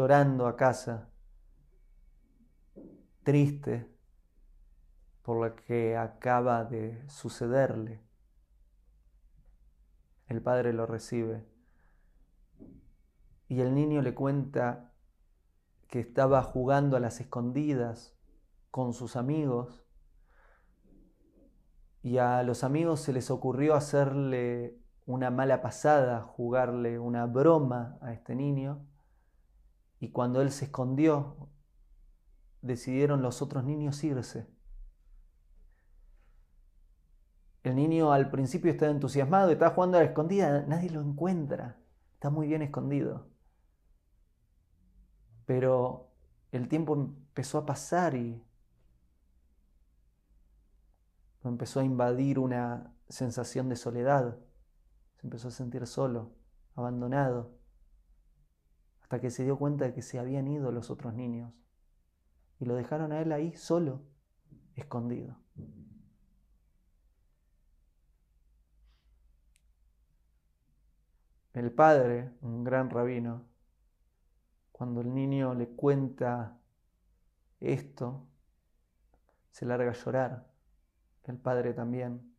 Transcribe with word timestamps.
llorando 0.00 0.46
a 0.46 0.56
casa, 0.56 1.10
triste 3.22 3.86
por 5.20 5.46
lo 5.46 5.54
que 5.54 5.94
acaba 5.94 6.64
de 6.64 7.06
sucederle. 7.06 8.00
El 10.26 10.40
padre 10.40 10.72
lo 10.72 10.86
recibe 10.86 11.44
y 13.46 13.60
el 13.60 13.74
niño 13.74 14.00
le 14.00 14.14
cuenta 14.14 14.94
que 15.86 16.00
estaba 16.00 16.42
jugando 16.44 16.96
a 16.96 17.00
las 17.00 17.20
escondidas 17.20 18.16
con 18.70 18.94
sus 18.94 19.16
amigos 19.16 19.84
y 22.02 22.16
a 22.16 22.42
los 22.42 22.64
amigos 22.64 23.00
se 23.00 23.12
les 23.12 23.30
ocurrió 23.30 23.74
hacerle 23.74 24.78
una 25.04 25.30
mala 25.30 25.60
pasada, 25.60 26.22
jugarle 26.22 26.98
una 26.98 27.26
broma 27.26 27.98
a 28.00 28.14
este 28.14 28.34
niño 28.34 28.86
y 30.00 30.10
cuando 30.10 30.40
él 30.40 30.50
se 30.50 30.64
escondió 30.64 31.50
decidieron 32.62 33.22
los 33.22 33.42
otros 33.42 33.64
niños 33.64 34.02
irse. 34.02 34.48
El 37.62 37.76
niño 37.76 38.12
al 38.12 38.30
principio 38.30 38.70
está 38.70 38.88
entusiasmado, 38.88 39.50
está 39.50 39.70
jugando 39.70 39.98
a 39.98 40.00
la 40.00 40.06
escondida, 40.06 40.64
nadie 40.66 40.88
lo 40.88 41.02
encuentra, 41.02 41.78
está 42.14 42.30
muy 42.30 42.48
bien 42.48 42.62
escondido. 42.62 43.28
Pero 45.44 46.10
el 46.52 46.68
tiempo 46.68 46.94
empezó 46.94 47.58
a 47.58 47.66
pasar 47.66 48.14
y 48.14 48.42
empezó 51.44 51.80
a 51.80 51.84
invadir 51.84 52.38
una 52.38 52.94
sensación 53.10 53.68
de 53.68 53.76
soledad. 53.76 54.38
Se 55.16 55.26
empezó 55.26 55.48
a 55.48 55.50
sentir 55.50 55.86
solo, 55.86 56.32
abandonado, 56.74 57.59
hasta 59.10 59.20
que 59.20 59.30
se 59.32 59.42
dio 59.42 59.58
cuenta 59.58 59.86
de 59.86 59.92
que 59.92 60.02
se 60.02 60.20
habían 60.20 60.46
ido 60.46 60.70
los 60.70 60.88
otros 60.88 61.14
niños 61.14 61.52
y 62.60 62.64
lo 62.64 62.76
dejaron 62.76 63.10
a 63.10 63.20
él 63.20 63.32
ahí 63.32 63.52
solo, 63.56 64.02
escondido. 64.76 65.36
El 71.54 71.72
padre, 71.72 72.30
un 72.40 72.62
gran 72.62 72.88
rabino, 72.88 73.48
cuando 74.70 75.00
el 75.00 75.12
niño 75.12 75.54
le 75.54 75.70
cuenta 75.70 76.56
esto, 77.58 78.28
se 79.50 79.66
larga 79.66 79.90
a 79.90 79.94
llorar. 79.94 80.46
El 81.24 81.36
padre 81.36 81.74
también. 81.74 82.32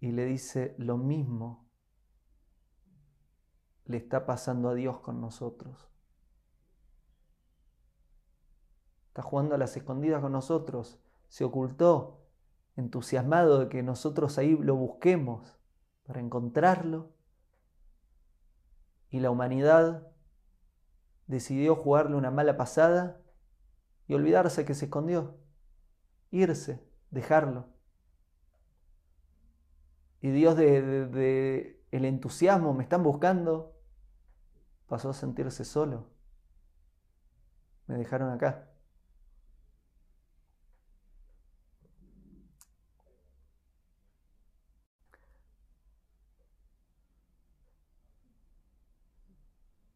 Y 0.00 0.12
le 0.12 0.26
dice 0.26 0.74
lo 0.76 0.98
mismo 0.98 1.63
le 3.94 3.98
está 3.98 4.26
pasando 4.26 4.70
a 4.70 4.74
Dios 4.74 4.98
con 4.98 5.20
nosotros. 5.20 5.88
Está 9.06 9.22
jugando 9.22 9.54
a 9.54 9.58
las 9.58 9.76
escondidas 9.76 10.20
con 10.20 10.32
nosotros. 10.32 10.98
Se 11.28 11.44
ocultó, 11.44 12.26
entusiasmado 12.74 13.60
de 13.60 13.68
que 13.68 13.84
nosotros 13.84 14.36
ahí 14.36 14.56
lo 14.56 14.74
busquemos 14.74 15.56
para 16.08 16.18
encontrarlo 16.18 17.12
y 19.10 19.20
la 19.20 19.30
humanidad 19.30 20.08
decidió 21.28 21.76
jugarle 21.76 22.16
una 22.16 22.32
mala 22.32 22.56
pasada 22.56 23.20
y 24.08 24.14
olvidarse 24.14 24.64
que 24.64 24.74
se 24.74 24.86
escondió, 24.86 25.36
irse, 26.32 26.84
dejarlo. 27.12 27.68
Y 30.20 30.30
Dios 30.30 30.56
de, 30.56 31.80
el 31.92 32.04
entusiasmo, 32.04 32.74
me 32.74 32.82
están 32.82 33.04
buscando, 33.04 33.73
pasó 34.88 35.10
a 35.10 35.14
sentirse 35.14 35.64
solo. 35.64 36.08
Me 37.86 37.96
dejaron 37.96 38.30
acá. 38.30 38.68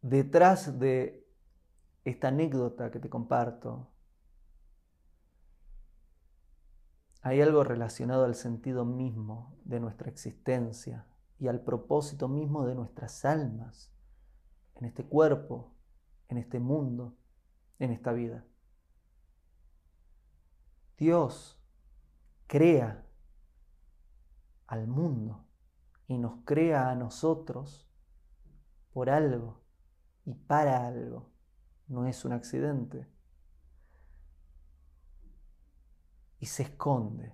detrás 0.08 0.78
de 0.78 1.26
esta 2.04 2.28
anécdota 2.28 2.90
que 2.90 2.98
te 2.98 3.10
comparto, 3.10 3.90
hay 7.20 7.40
algo 7.42 7.62
relacionado 7.64 8.24
al 8.24 8.34
sentido 8.34 8.84
mismo 8.84 9.58
de 9.64 9.80
nuestra 9.80 10.08
existencia 10.08 11.06
y 11.38 11.48
al 11.48 11.60
propósito 11.60 12.28
mismo 12.28 12.64
de 12.66 12.74
nuestras 12.74 13.24
almas 13.24 13.92
en 14.78 14.86
este 14.86 15.04
cuerpo, 15.04 15.74
en 16.28 16.38
este 16.38 16.60
mundo, 16.60 17.16
en 17.78 17.90
esta 17.90 18.12
vida. 18.12 18.44
Dios 20.96 21.60
crea 22.46 23.06
al 24.66 24.86
mundo 24.86 25.46
y 26.06 26.18
nos 26.18 26.44
crea 26.44 26.90
a 26.90 26.94
nosotros 26.94 27.88
por 28.92 29.10
algo 29.10 29.60
y 30.24 30.34
para 30.34 30.86
algo. 30.86 31.30
No 31.86 32.06
es 32.06 32.24
un 32.24 32.32
accidente. 32.32 33.06
Y 36.38 36.46
se 36.46 36.64
esconde. 36.64 37.32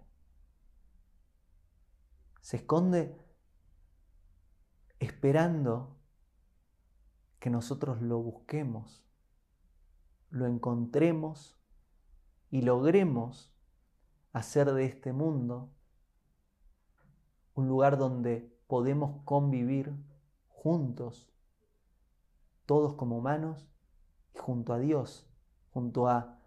Se 2.40 2.58
esconde 2.58 3.18
esperando 4.98 6.03
que 7.44 7.50
nosotros 7.50 8.00
lo 8.00 8.22
busquemos, 8.22 9.04
lo 10.30 10.46
encontremos 10.46 11.60
y 12.50 12.62
logremos 12.62 13.54
hacer 14.32 14.72
de 14.72 14.86
este 14.86 15.12
mundo 15.12 15.70
un 17.54 17.68
lugar 17.68 17.98
donde 17.98 18.50
podemos 18.66 19.22
convivir 19.26 19.94
juntos 20.48 21.30
todos 22.64 22.94
como 22.94 23.18
humanos 23.18 23.68
y 24.34 24.38
junto 24.38 24.72
a 24.72 24.78
Dios, 24.78 25.28
junto 25.68 26.08
a 26.08 26.40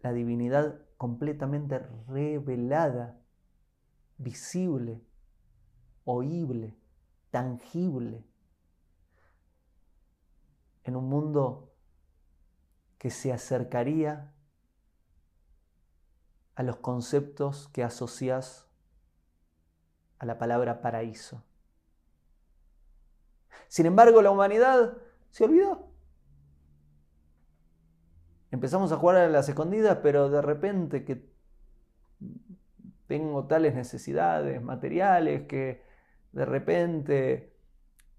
la 0.00 0.14
divinidad 0.14 0.80
completamente 0.96 1.78
revelada, 2.08 3.20
visible, 4.16 5.04
oíble, 6.04 6.74
tangible, 7.30 8.24
en 10.88 10.96
un 10.96 11.08
mundo 11.08 11.74
que 12.96 13.10
se 13.10 13.30
acercaría 13.32 14.34
a 16.54 16.62
los 16.62 16.76
conceptos 16.76 17.68
que 17.68 17.84
asocias 17.84 18.66
a 20.18 20.26
la 20.26 20.38
palabra 20.38 20.80
paraíso. 20.80 21.44
Sin 23.68 23.84
embargo, 23.84 24.22
la 24.22 24.30
humanidad 24.30 24.96
se 25.30 25.44
olvidó. 25.44 25.92
Empezamos 28.50 28.90
a 28.90 28.96
jugar 28.96 29.16
a 29.16 29.28
las 29.28 29.48
escondidas, 29.48 29.98
pero 30.02 30.30
de 30.30 30.40
repente 30.40 31.04
que 31.04 31.30
tengo 33.06 33.46
tales 33.46 33.74
necesidades 33.74 34.62
materiales, 34.62 35.46
que 35.46 35.84
de 36.32 36.44
repente 36.46 37.54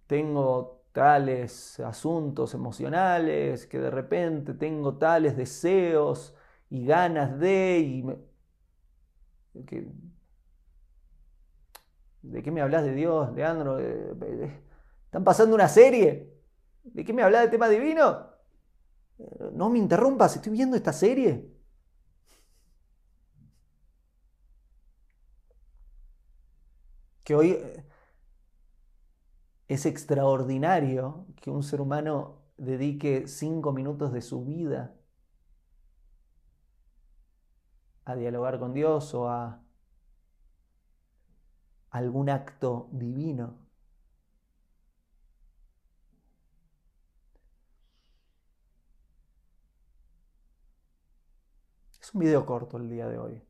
tengo 0.06 0.79
tales 0.92 1.80
asuntos 1.80 2.54
emocionales, 2.54 3.68
que 3.68 3.80
de 3.80 3.90
repente 3.92 4.54
tengo 4.54 4.98
tales 4.98 5.38
deseos 5.38 6.36
y 6.70 6.86
ganas 6.86 7.40
de... 7.40 7.80
Y 7.80 8.04
¿De 12.22 12.44
qué 12.44 12.52
me 12.52 12.62
hablas 12.62 12.84
de 12.84 12.94
Dios, 12.94 13.34
Leandro? 13.34 13.80
¿Están 13.80 15.24
pasando 15.24 15.56
una 15.56 15.68
serie? 15.70 16.34
¿De 16.84 17.04
qué 17.06 17.14
me 17.14 17.24
habla 17.24 17.42
de 17.42 17.48
tema 17.50 17.70
divino? 17.70 18.28
No 19.54 19.70
me 19.70 19.80
interrumpas, 19.80 20.36
estoy 20.36 20.52
viendo 20.54 20.76
esta 20.76 20.94
serie. 20.94 21.46
Que 27.24 27.36
hoy 27.36 27.58
es 29.70 29.86
extraordinario 29.86 31.28
que 31.42 31.52
un 31.52 31.62
ser 31.62 31.80
humano 31.80 32.42
dedique 32.58 33.28
cinco 33.28 33.72
minutos 33.72 34.12
de 34.12 34.22
su 34.22 34.44
vida 34.44 34.96
a 38.04 38.16
dialogar 38.16 38.60
con 38.60 38.74
Dios 38.74 39.14
o 39.14 39.30
a 39.30 39.62
algún 41.92 42.32
acto 42.32 42.90
divino. 42.92 43.60
Es 52.02 52.16
un 52.16 52.22
video 52.22 52.44
corto 52.48 52.78
el 52.78 52.90
día 52.90 53.08
de 53.08 53.20
hoy. 53.20 53.44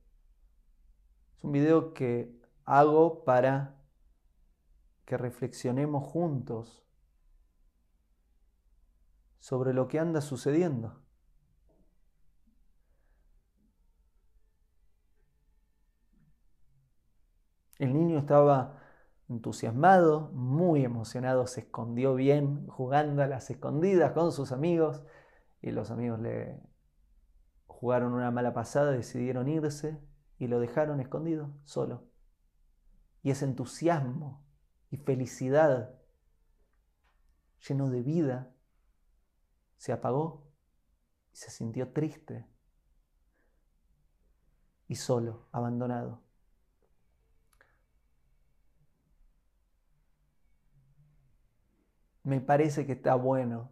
Es 1.37 1.43
un 1.45 1.53
video 1.53 1.93
que 1.93 2.37
hago 2.65 3.23
para 3.23 3.78
que 5.09 5.17
reflexionemos 5.17 6.03
juntos 6.03 6.85
sobre 9.39 9.73
lo 9.73 9.87
que 9.87 9.97
anda 9.97 10.21
sucediendo. 10.21 11.01
El 17.79 17.95
niño 17.95 18.19
estaba 18.19 18.83
entusiasmado, 19.29 20.29
muy 20.31 20.85
emocionado, 20.85 21.47
se 21.47 21.61
escondió 21.61 22.13
bien 22.13 22.67
jugando 22.67 23.23
a 23.23 23.27
las 23.27 23.49
escondidas 23.49 24.11
con 24.11 24.31
sus 24.31 24.51
amigos 24.51 25.03
y 25.59 25.71
los 25.71 25.89
amigos 25.89 26.19
le 26.19 26.61
jugaron 27.65 28.13
una 28.13 28.29
mala 28.29 28.53
pasada, 28.53 28.91
decidieron 28.91 29.47
irse 29.47 29.99
y 30.37 30.45
lo 30.45 30.59
dejaron 30.59 30.99
escondido, 30.99 31.51
solo. 31.63 32.03
Y 33.23 33.31
ese 33.31 33.45
entusiasmo 33.45 34.48
y 34.91 34.97
felicidad 34.97 35.95
lleno 37.67 37.89
de 37.89 38.01
vida 38.01 38.53
se 39.77 39.91
apagó 39.91 40.47
y 41.31 41.37
se 41.37 41.51
sintió 41.51 41.91
triste 41.91 42.45
y 44.87 44.95
solo, 44.95 45.47
abandonado. 45.51 46.23
Me 52.23 52.41
parece 52.41 52.85
que 52.85 52.93
está 52.93 53.15
bueno 53.15 53.71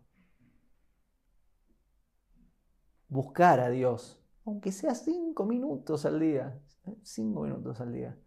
buscar 3.10 3.60
a 3.60 3.70
Dios, 3.70 4.22
aunque 4.46 4.72
sea 4.72 4.96
cinco 4.96 5.46
minutos 5.46 6.06
al 6.06 6.20
día, 6.20 6.60
cinco 7.04 7.42
minutos 7.42 7.82
al 7.82 7.94
día. 7.94 8.18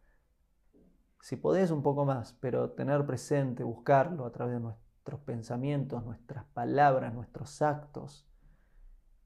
Si 1.20 1.36
podés 1.36 1.70
un 1.70 1.82
poco 1.82 2.04
más, 2.04 2.32
pero 2.40 2.70
tener 2.70 3.04
presente, 3.04 3.62
buscarlo 3.62 4.24
a 4.24 4.32
través 4.32 4.54
de 4.54 4.60
nuestros 4.60 5.20
pensamientos, 5.20 6.04
nuestras 6.04 6.44
palabras, 6.46 7.12
nuestros 7.12 7.60
actos, 7.60 8.26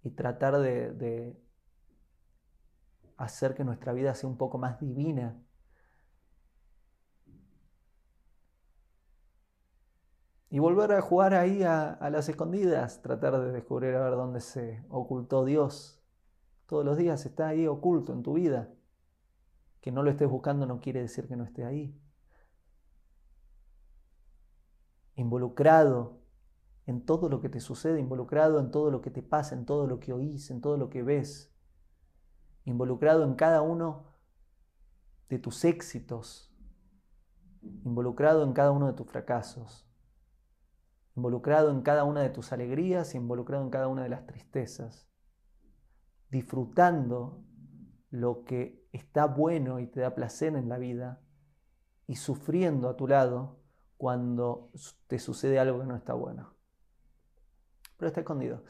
y 0.02 0.10
tratar 0.10 0.58
de, 0.58 1.36
hacer 3.16 3.54
que 3.54 3.64
nuestra 3.64 3.92
vida 3.92 4.14
sea 4.14 4.28
un 4.28 4.36
poco 4.36 4.58
más 4.58 4.80
divina. 4.80 5.40
Y 10.50 10.58
volver 10.58 10.92
a 10.92 11.00
jugar 11.00 11.34
ahí 11.34 11.62
a, 11.62 11.92
a, 11.92 12.10
las 12.10 12.28
escondidas, 12.28 13.02
tratar 13.02 13.40
de 13.40 13.52
descubrir 13.52 13.94
a 13.94 14.04
ver 14.04 14.12
dónde 14.12 14.40
se 14.40 14.84
ocultó 14.88 15.44
Dios. 15.44 16.00
Todos 16.66 16.84
los 16.84 16.96
días 16.96 17.24
está 17.24 17.48
ahí 17.48 17.66
oculto 17.66 18.12
en 18.12 18.22
tu 18.22 18.34
vida. 18.34 18.68
Que 19.84 19.92
no 19.92 20.02
lo 20.02 20.10
estés 20.10 20.30
buscando 20.30 20.64
no 20.64 20.80
quiere 20.80 21.02
decir 21.02 21.28
que 21.28 21.36
no 21.36 21.44
esté 21.44 21.62
ahí. 21.62 21.94
Involucrado 25.14 26.22
en 26.86 27.04
todo 27.04 27.28
lo 27.28 27.42
que 27.42 27.50
te 27.50 27.60
sucede, 27.60 28.00
involucrado 28.00 28.60
en 28.60 28.70
todo 28.70 28.90
lo 28.90 29.02
que 29.02 29.10
te 29.10 29.22
pasa, 29.22 29.54
en 29.54 29.66
todo 29.66 29.86
lo 29.86 30.00
que 30.00 30.14
oís, 30.14 30.50
en 30.50 30.62
todo 30.62 30.78
lo 30.78 30.88
que 30.88 31.02
ves. 31.02 31.54
Involucrado 32.64 33.24
en 33.24 33.34
cada 33.34 33.60
uno 33.60 34.06
de 35.28 35.38
tus 35.38 35.66
éxitos, 35.66 36.50
involucrado 37.60 38.42
en 38.42 38.54
cada 38.54 38.70
uno 38.70 38.86
de 38.86 38.94
tus 38.94 39.06
fracasos, 39.06 39.86
involucrado 41.14 41.70
en 41.70 41.82
cada 41.82 42.04
una 42.04 42.22
de 42.22 42.30
tus 42.30 42.52
alegrías 42.52 43.14
involucrado 43.14 43.62
en 43.62 43.68
cada 43.68 43.88
una 43.88 44.04
de 44.04 44.08
las 44.08 44.24
tristezas, 44.24 45.10
disfrutando 46.30 47.44
lo 48.14 48.44
que 48.44 48.86
está 48.92 49.26
bueno 49.26 49.80
y 49.80 49.88
te 49.88 49.98
da 49.98 50.14
placer 50.14 50.54
en 50.54 50.68
la 50.68 50.78
vida 50.78 51.20
y 52.06 52.14
sufriendo 52.14 52.88
a 52.88 52.96
tu 52.96 53.08
lado 53.08 53.58
cuando 53.96 54.70
te 55.08 55.18
sucede 55.18 55.58
algo 55.58 55.80
que 55.80 55.86
no 55.86 55.96
está 55.96 56.14
bueno. 56.14 56.54
Pero 57.96 58.06
está 58.06 58.20
escondido. 58.20 58.62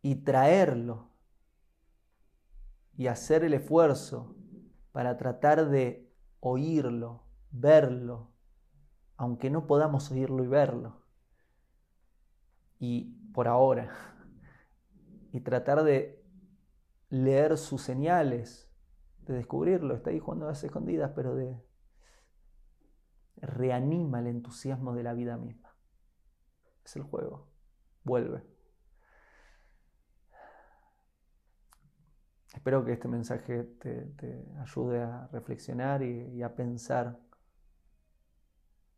Y 0.00 0.14
traerlo 0.22 1.10
y 2.96 3.08
hacer 3.08 3.42
el 3.42 3.54
esfuerzo 3.54 4.36
para 4.92 5.16
tratar 5.16 5.70
de 5.70 6.08
oírlo, 6.38 7.24
verlo, 7.50 8.30
aunque 9.16 9.50
no 9.50 9.66
podamos 9.66 10.12
oírlo 10.12 10.44
y 10.44 10.46
verlo 10.46 11.05
y 12.86 13.04
por 13.34 13.48
ahora, 13.48 13.90
y 15.32 15.40
tratar 15.40 15.82
de 15.82 16.24
leer 17.08 17.58
sus 17.58 17.82
señales, 17.82 18.70
de 19.22 19.34
descubrirlo, 19.34 19.96
está 19.96 20.10
ahí 20.10 20.20
jugando 20.20 20.44
a 20.44 20.50
las 20.50 20.62
escondidas, 20.62 21.10
pero 21.14 21.34
de 21.34 21.60
reanima 23.38 24.20
el 24.20 24.28
entusiasmo 24.28 24.94
de 24.94 25.02
la 25.02 25.14
vida 25.14 25.36
misma. 25.36 25.74
Es 26.84 26.94
el 26.94 27.02
juego, 27.02 27.50
vuelve. 28.04 28.44
Espero 32.54 32.84
que 32.84 32.92
este 32.92 33.08
mensaje 33.08 33.64
te, 33.64 34.46
ayude 34.60 35.02
a 35.02 35.26
reflexionar 35.32 36.02
y, 36.02 36.36
y 36.36 36.42
a 36.42 36.54
pensar 36.54 37.20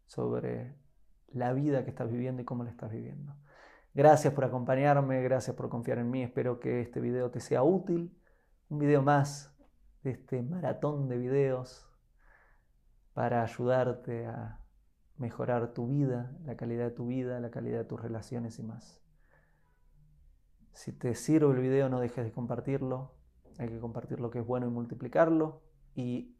sobre 0.06 0.76
la 1.28 1.52
vida 1.52 1.84
que 1.84 1.90
estás 1.90 2.10
viviendo 2.10 2.42
y 2.42 2.44
cómo 2.44 2.64
la 2.64 2.70
estás 2.70 2.92
viviendo. 2.92 3.34
Gracias 3.98 4.32
por 4.32 4.44
acompañarme, 4.44 5.20
gracias 5.22 5.56
por 5.56 5.68
confiar 5.68 5.98
en 5.98 6.08
mí. 6.08 6.22
Espero 6.22 6.60
que 6.60 6.82
este 6.82 7.00
video 7.00 7.32
te 7.32 7.40
sea 7.40 7.64
útil. 7.64 8.16
Un 8.68 8.78
video 8.78 9.02
más 9.02 9.52
de 10.04 10.12
este 10.12 10.40
maratón 10.40 11.08
de 11.08 11.18
videos 11.18 11.84
para 13.12 13.42
ayudarte 13.42 14.26
a 14.26 14.60
mejorar 15.16 15.74
tu 15.74 15.88
vida, 15.88 16.32
la 16.44 16.56
calidad 16.56 16.84
de 16.84 16.90
tu 16.92 17.08
vida, 17.08 17.40
la 17.40 17.50
calidad 17.50 17.78
de 17.78 17.86
tus 17.86 18.00
relaciones 18.00 18.60
y 18.60 18.62
más. 18.62 19.02
Si 20.74 20.92
te 20.92 21.16
sirve 21.16 21.52
el 21.52 21.60
video 21.60 21.88
no 21.88 21.98
dejes 21.98 22.24
de 22.24 22.30
compartirlo. 22.30 23.16
Hay 23.58 23.68
que 23.68 23.80
compartir 23.80 24.20
lo 24.20 24.30
que 24.30 24.38
es 24.38 24.46
bueno 24.46 24.68
y 24.68 24.70
multiplicarlo. 24.70 25.60
Y 25.96 26.36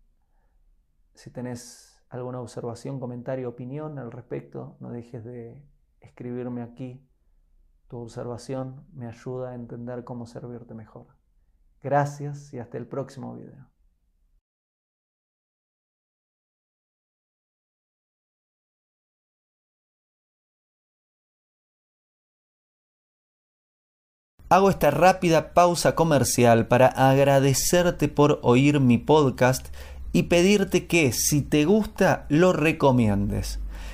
si 1.13 1.33
tenés 1.33 2.07
alguna 2.09 2.41
observación, 2.41 3.01
comentario, 3.01 3.49
opinión 3.49 3.99
al 3.99 4.13
respecto, 4.13 4.77
no 4.79 4.93
dejes 4.93 5.25
de 5.25 5.61
escribirme 6.01 6.63
aquí 6.63 7.05
tu 7.89 7.99
observación 7.99 8.87
me 8.93 9.07
ayuda 9.07 9.51
a 9.51 9.55
entender 9.55 10.05
cómo 10.05 10.27
servirte 10.27 10.75
mejor. 10.75 11.07
Gracias 11.83 12.53
y 12.53 12.59
hasta 12.59 12.77
el 12.77 12.87
próximo 12.87 13.35
video. 13.35 13.67
Hago 24.51 24.71
esta 24.71 24.91
rápida 24.91 25.53
pausa 25.53 25.95
comercial 25.95 26.69
para 26.69 26.87
agradecerte 26.87 28.09
por 28.09 28.41
oír 28.43 28.81
mi 28.81 28.97
podcast 28.97 29.67
y 30.13 30.25
pedirte 30.25 30.87
que 30.87 31.13
si 31.13 31.43
te 31.43 31.67
gusta 31.67 32.25
lo 32.31 32.55
recomiendes. 32.55 33.61